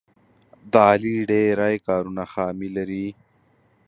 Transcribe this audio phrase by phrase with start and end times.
[0.71, 3.07] د علي ډېری کارونه خامي لري.